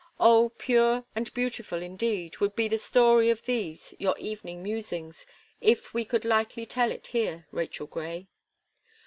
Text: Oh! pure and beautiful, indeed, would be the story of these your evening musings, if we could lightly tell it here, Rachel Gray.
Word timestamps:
Oh! 0.19 0.51
pure 0.57 1.05
and 1.15 1.31
beautiful, 1.35 1.79
indeed, 1.79 2.37
would 2.39 2.55
be 2.55 2.67
the 2.67 2.79
story 2.79 3.29
of 3.29 3.43
these 3.43 3.93
your 3.99 4.17
evening 4.17 4.63
musings, 4.63 5.27
if 5.59 5.93
we 5.93 6.05
could 6.05 6.25
lightly 6.25 6.65
tell 6.65 6.89
it 6.91 7.05
here, 7.05 7.45
Rachel 7.51 7.85
Gray. 7.85 8.25